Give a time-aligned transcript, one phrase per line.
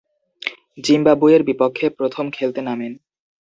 [0.77, 2.93] জিম্বাবুয়ের বিপক্ষে প্রথম খেলতে নামেন।